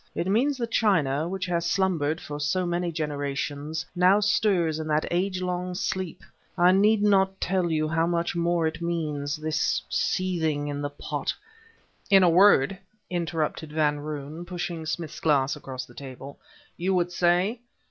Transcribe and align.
It 0.15 0.25
means 0.25 0.57
that 0.57 0.71
China, 0.71 1.27
which 1.29 1.45
has 1.45 1.63
slumbered 1.63 2.19
for 2.19 2.39
so 2.39 2.65
many 2.65 2.91
generations, 2.91 3.85
now 3.95 4.19
stirs 4.19 4.79
in 4.79 4.87
that 4.87 5.05
age 5.11 5.43
long 5.43 5.75
sleep. 5.75 6.23
I 6.57 6.71
need 6.71 7.03
not 7.03 7.39
tell 7.39 7.69
you 7.69 7.87
how 7.87 8.07
much 8.07 8.35
more 8.35 8.65
it 8.65 8.81
means, 8.81 9.35
this 9.35 9.83
seething 9.89 10.67
in 10.69 10.81
the 10.81 10.89
pot..." 10.89 11.35
"In 12.09 12.23
a 12.23 12.29
word," 12.31 12.79
interrupted 13.11 13.71
Van 13.71 13.99
Roon, 13.99 14.43
pushing 14.43 14.87
Smith's 14.87 15.19
glass 15.19 15.55
across 15.55 15.85
the 15.85 15.93
table 15.93 16.39
"you 16.77 16.95
would 16.95 17.11
say? 17.11 17.59